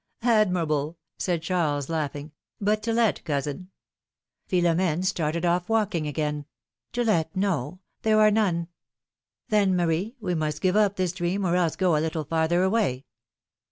[0.23, 0.95] ^^ ^^Admirable!
[1.19, 3.69] said Charles, laughing; but to let, cousin
[4.49, 6.45] Philora^ne started off walking again:
[6.93, 8.69] To let, no; there are none."
[9.49, 13.05] Then, Marie, we must give up this dream, or else go a little farther away."